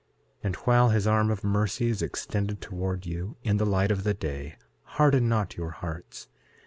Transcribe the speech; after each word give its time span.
And 0.41 0.55
while 0.55 0.89
his 0.89 1.05
arm 1.05 1.29
of 1.29 1.43
mercy 1.43 1.87
is 1.91 2.01
extended 2.01 2.59
towards 2.59 3.05
you 3.05 3.37
in 3.43 3.57
the 3.57 3.67
light 3.67 3.91
of 3.91 4.03
the 4.03 4.15
day, 4.15 4.55
harden 4.81 5.29
not 5.29 5.57
your 5.57 5.69
hearts. 5.69 6.27